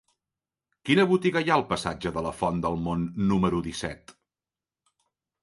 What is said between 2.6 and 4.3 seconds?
del Mont número disset?